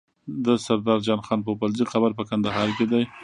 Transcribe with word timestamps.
د 0.45 0.47
سردار 0.65 0.99
جان 1.07 1.21
خان 1.25 1.39
پوپلزی 1.45 1.83
قبر 1.91 2.11
په 2.17 2.23
کندهار 2.29 2.69
کی 2.77 2.85
دی 2.91 3.03